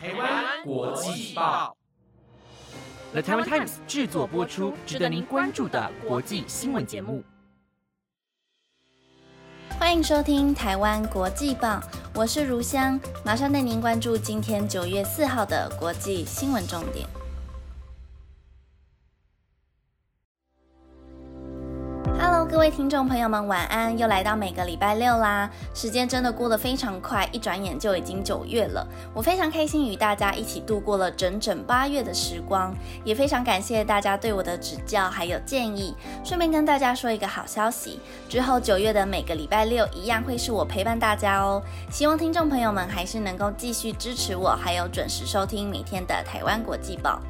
[0.00, 1.76] 台湾国际报
[3.10, 7.24] ，The Taiwan Times 制作播出，值得您关注的国际新闻节目。
[9.76, 11.80] 欢迎收听台湾国际报，
[12.14, 17.04] 我是如香，马上带您关注今天九月四号的国际新闻重点。
[22.70, 23.96] 听众朋友们，晚安！
[23.96, 28.86] 又来到每个礼拜六啦，时间真的过得非常快，一转眼就已经九月了。
[29.14, 35.94] 我非常开心与大家一起度过了整整八月的时光，也非常感谢大家对我的指教还有建议。
[36.22, 41.62] 顺便跟大家说一个好消息，之后九月的每个礼拜六一样会是我陪伴大家哦。
[41.90, 47.20] 希望听众朋友们还是能够继续支持我，还有准时收听每天的台湾国际报。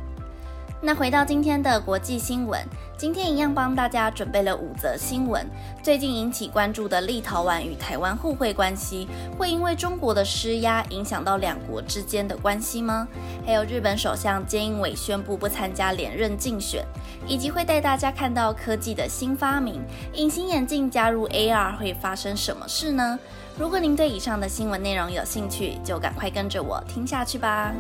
[0.81, 2.65] 那回到今天的国际新闻，
[2.97, 5.45] 今天一样帮大家准备了五则新闻。
[5.83, 13.09] 最近引起关注的立陶宛与台湾互惠关系，会因为中国的施压影响到两国之间的关系吗？
[13.45, 16.85] 还有日本首相菅义伟宣布不参加连任竞选，
[17.27, 19.83] 以及会带大家看到科技的新发明——
[20.15, 23.19] 隐形眼镜加入 AR 会发生什么事呢？
[23.59, 27.75] 如果您对以上的新闻内容有兴趣，就赶快跟着我听下去吧。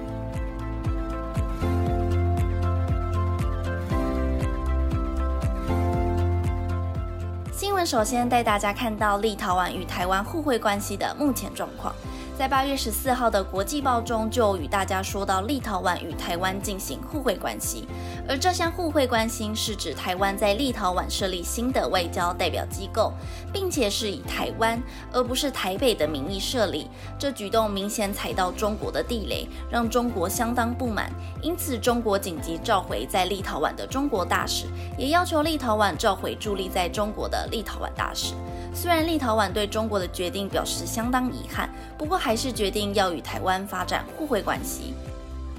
[7.89, 11.91] 首先带大家看到立陶宛与台湾互惠关系的目前状况。
[12.39, 17.85] 在八月十四号的国际报中，就与大家说到立陶宛与台湾进行互惠关系，
[18.29, 23.13] 而这项互惠关系是指台湾在立陶宛设立新的外交代表机构，
[23.53, 24.81] 并且是以台湾
[25.11, 26.89] 而不是台北的名义设立。
[27.19, 31.11] 这举动明显踩到中国的地雷，让中国相当不满，
[31.43, 38.33] 因此中国紧急召回在立陶宛的中国大使，也要求立陶宛召回驻立在中国的立陶宛大使。
[38.75, 44.95] 虽然立陶宛对中国的决定表示相当遗憾，不过还是决定要与台湾发展互惠关系。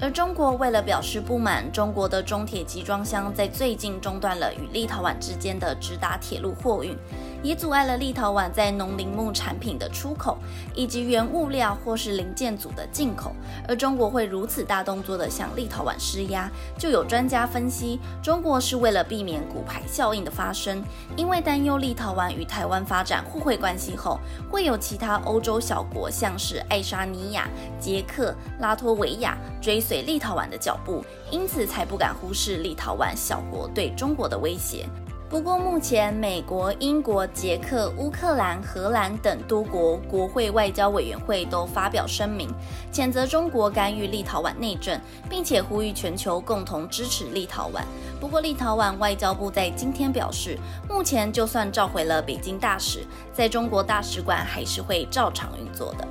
[0.00, 6.96] 而中国为了表示不满，中国的中铁集装箱在最近中断了与立陶宛之间的直达铁路货运。
[7.42, 10.38] 也阻碍了立陶宛在农林牧产品的出口，
[10.74, 13.32] 以及原物料或是零件组的进口。
[13.66, 20.82] 而中国会如此大动作的向立陶宛施压，就有专家分析，中国是为了避免骨牌效应的发生，
[21.16, 24.20] 因为担忧立陶宛与台湾发展互惠关系后，
[24.50, 34.86] 会有其他欧洲小国，像是爱沙尼亚、捷克、拉脱维亚追随立陶宛的脚步，因此才不敢忽视立陶宛小国对中国的威胁。
[35.30, 42.52] 不过，目前美国、英国、捷克、乌克兰、荷兰等多国国会外交委员会都发表声明，
[42.92, 47.80] 谴责中国干预立陶宛内政，并且呼吁全球共同支持立陶宛。
[48.20, 50.58] 不过，立陶宛外交部在今天表示，
[50.88, 56.04] 目前就算召回了北京大使，在中国大使馆还是会照常运作的。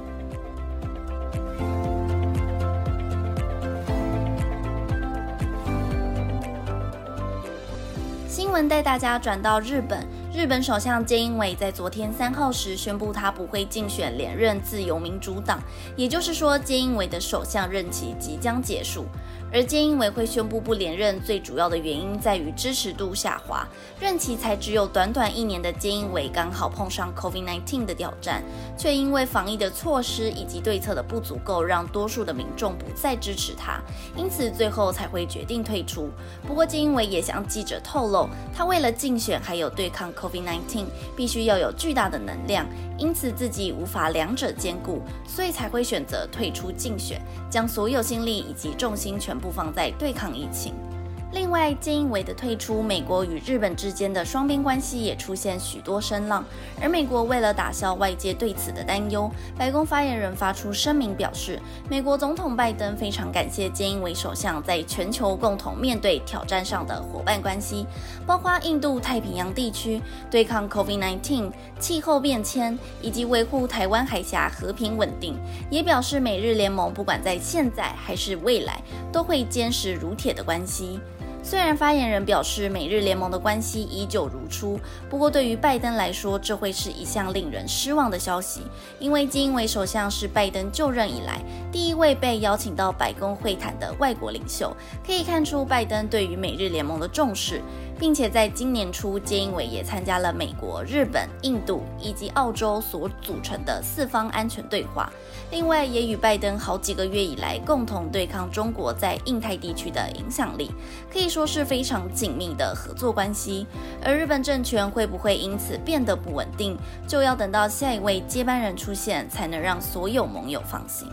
[8.49, 15.59] 新闻带大家转到日本，日本首相菅义伟在昨天三号时宣布，他不会竞选连任自由民主党，
[15.95, 19.05] 也就是说，菅义伟的首相任期即将结束。
[19.51, 23.67] 而菅义伟会宣布不连任，最主要的原因在于支持度下滑。
[23.99, 28.43] 任期才只有短短一年的菅义伟，刚好碰上 COVID-19 的挑战，
[28.77, 33.81] 却因为防疫的措施以及对策的不足够，让多数的民众不再支持他，
[34.15, 36.11] 因此最后才会决定退出。
[36.45, 40.85] 不过，菅义伟也向记者透露，他为了竞选还有对抗 COVID-19，
[41.17, 42.67] 必须要有巨大的能量，
[42.99, 49.38] 因此自己无法两者兼顾，所以才会选择退出竞选，将所有心力以及重心全。
[49.39, 50.88] 不妨在对抗疫情。
[51.31, 56.43] 另外，菅义伟的退出，美国与日本之间的双边关系也出现许多声浪。
[56.81, 67.85] 而美国为了打消外界对此的担忧，白宫发言人发出声明表示，美国总统拜登非常感谢菅义伟首相在全球共同面对挑战上的伙伴关系，
[68.25, 70.01] 包括印度太平洋地区
[70.31, 75.37] 对抗 COVID-19、气候变迁以及维护台湾海峡和平稳定。
[75.69, 80.99] 也表示美日联盟不管在现在还是未来，都会坚实如铁的关系。
[81.41, 88.61] 虽然发言人表示美日联盟的关系依旧如初，不过对于拜登来说，这会是一项令人失望的消息，
[88.99, 91.41] 因为金为首相是拜登就任以来
[91.71, 94.75] 第一位被邀请到白宫会谈的外国领袖，
[95.05, 97.61] 可以看出拜登对于美日联盟的重视。
[97.99, 105.11] 并且在今年初，菅义伟也参加了美国、日本、印度以及澳洲所组成的四方安全对话。
[105.51, 110.71] 另外，也与拜登好几个月以来共同对抗中国在印太地区的影响力，
[111.11, 113.67] 可以说是非常紧密的合作关系。
[114.01, 121.05] 而日本政权会不会因此变得不稳定，就要等到下一位接班人出现，才能让所有盟友放心。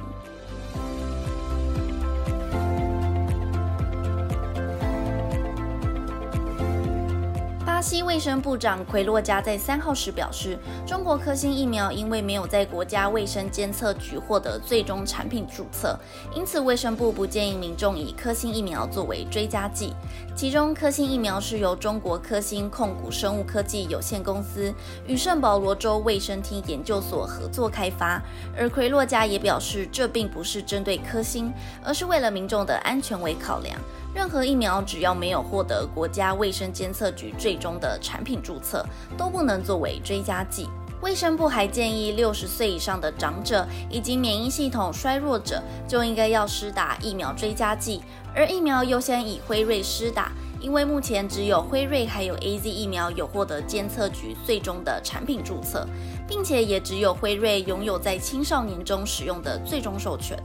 [7.77, 15.95] 巴西卫生部长奎洛加在三号时表示，中国科兴疫苗因为没有在国家卫生监测局获得最终产品注册，
[16.35, 19.93] 因此卫生部不建议民众以科兴疫苗作为追加剂。
[20.35, 24.73] 其中，科兴疫苗是由中国科兴控股生物科技有限公司
[25.07, 28.23] 与圣保罗州卫生厅研究所合作开发。
[28.57, 31.53] 而奎洛加也表示，这并不是针对科兴，
[31.85, 33.79] 而是为了民众的安全为考量。
[34.17, 38.83] 任何疫苗只要没有获得国家卫生监测局最终的产品注册，
[39.15, 40.67] 都不能作为追加剂。
[41.03, 48.01] 卫生部还建议，六十岁以上的长者以及免疫系统衰弱者就应该要施打疫苗追加剂，
[48.35, 55.87] 而疫苗优先以辉瑞施打，因为目前只有辉瑞还有 A Z 疫苗有获得监测局最终的产品注册，
[56.27, 60.43] 并且也只有辉瑞拥有在青少年中使用的最终授权。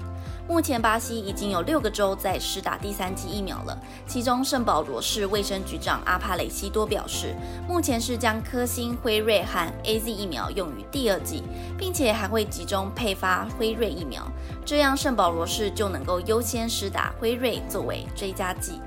[0.52, 3.78] 目前，巴西已经有六个州在施打第三剂疫苗了。
[4.06, 7.34] 其中，圣保罗市卫生局长阿帕雷西多表示，
[7.70, 11.42] 目前是将科兴、辉瑞和 A Z 疫苗用于第二剂，
[11.78, 14.30] 并且还会集中配发辉瑞疫苗，
[14.66, 18.82] 这样圣保罗市就能够优先施打辉瑞作为追加剂。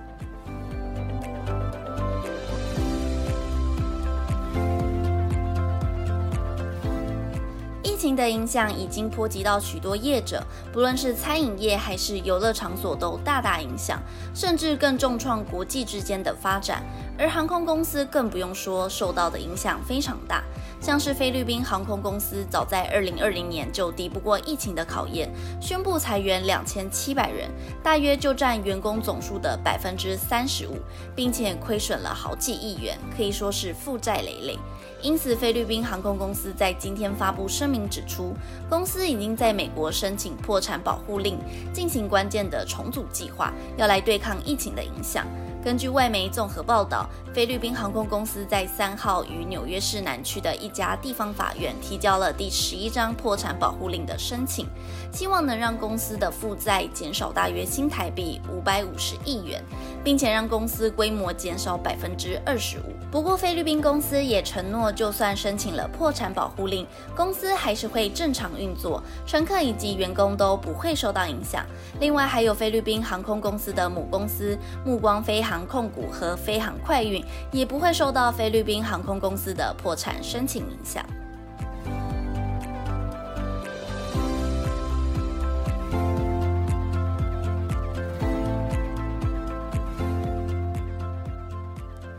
[8.05, 13.99] 情的影响已经波及到许多业者，不论是餐饮业还是游乐场所，都大大影响，
[14.35, 16.83] 甚至更重创国际之间的发展。
[17.19, 20.45] 而航空公司更不用说，受到的影响非常大。
[20.85, 27.49] 像是菲律宾航空公司，早在二零二零年就敌不过疫情的考验，宣布裁员两千七百人，
[27.83, 30.77] 大约就占员工总数的百分之三十五，
[31.17, 34.59] 并且亏损了好几亿元，可以说是负债累累。
[35.01, 38.35] 因此，菲律宾航空公司在今天发布声明指出，
[38.69, 41.39] 公司已经在美国申请破产保护令，
[41.73, 45.27] 进行关键的重组计划，要来对抗疫情的影响。
[45.65, 54.69] 根据外媒综合报道，菲律宾航空公司在三号与纽约市南区的一家地方法院提交了第十一张破产保护令的申请，
[55.11, 59.65] 希望能让公司的负债减少大约新台币五百五十亿元，
[60.05, 62.93] 并且让公司规模减少百分之二十五。
[63.11, 66.87] 不过，菲律宾公司也承诺，就算申请了破产保护令，
[67.17, 71.65] 公司还是会正常运作，乘客以及员工都不会受到影响。
[72.01, 75.55] 另外，还有菲律宾航空公司的母公司目光飞航。
[75.55, 81.07] 航控股和飞航快运也不会受到菲律宾航空公司的破产申请影响。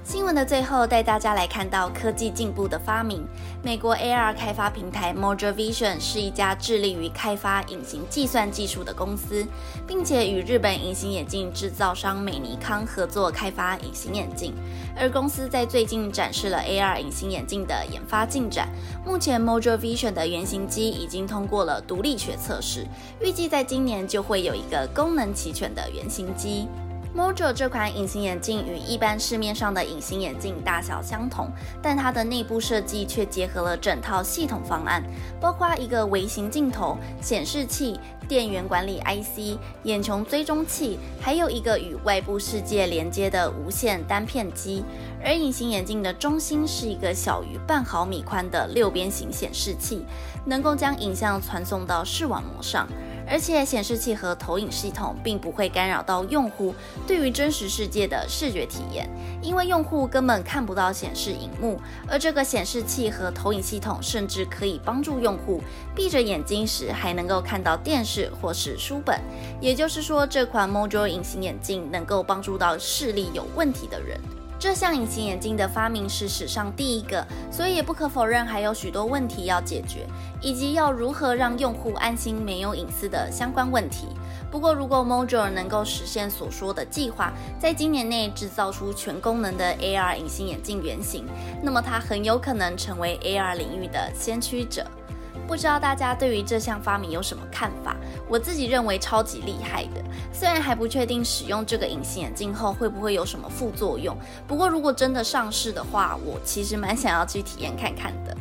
[0.05, 3.27] 新闻的最后，带大家来看到科技进步的发明。
[3.63, 9.43] 美国 AR 开发平台 Mojo Vision 是一家致力于开发隐形计算技术的公司，
[9.87, 14.53] 并且与日本隐形眼镜制造商美尼康合作开发隐形眼镜。
[14.95, 18.69] 而公司在最近展示了 AR 隐形眼镜的研发进展。
[19.03, 22.85] 目前 Mojo Vision 的原型机已经通过了独立学测试，
[23.19, 26.67] 预计在今年就会有一个功能齐全的原型机。
[27.15, 31.49] Mojo 这款隐形眼镜与一般市面上的隐形眼镜大小相同，
[31.81, 35.01] 但它的内部设计却结合了整套系统方案，
[35.39, 37.97] 包括一个微型镜头、显示器、
[38.27, 44.83] 电源管理 IC、眼球追踪器，还有一个与外部世界连接的无线单片机。
[45.23, 50.05] 而隐形眼镜的中心是一个小于半毫米宽的六边形显示器，
[50.43, 52.85] 能够将影像传送到视网膜上。
[53.27, 56.73] 而且显示器和投影系统并不会干扰到用户
[57.07, 59.09] 对于真实世界的视觉体验，
[59.41, 61.79] 因为用户根本看不到显示荧幕。
[62.07, 65.61] 而这个显示器和投影系统甚至可以帮助用户
[65.95, 69.19] 闭着眼睛时还能够看到电视或是书本。
[69.59, 74.19] 也就是说，这款 Mojo 隐形眼镜能够帮助到视力有问题的人。
[74.57, 80.07] 这项隐形眼镜的发明是史上第一个，所以也不可否认还有许多问题要解决，
[80.41, 84.07] 以及要如何让用户安心没有隐私的相关问题。
[84.49, 91.25] 不过，如果 Mojo 能够实现所说的计划，在今年内制造出全功能的 AR 隐形眼镜原型，
[91.61, 94.85] 那么它很有可能成为 AR 领域的先驱者。
[95.47, 97.95] 不知道大家对于这项发明有什么看法？
[98.27, 108.35] 我自己认为超级厉害的，虽然还不确定使用这个隐形眼镜后会不会有什么副作用，不过如果真的上市的话，我其实蛮想要去体验看看的。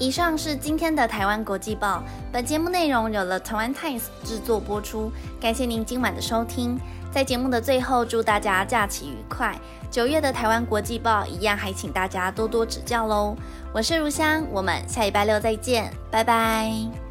[0.00, 5.10] 以上是今天的台湾国际报，本节目内容有了台湾 Times 制作播出，
[5.40, 6.78] 感谢您今晚的收听。
[7.10, 9.58] 在节目的最后，祝大家假期愉快。
[9.90, 13.34] 九月的台湾国际报一样，还请大家多多指教喽。
[13.72, 17.07] 我是如香，我们下礼拜六再见，拜拜。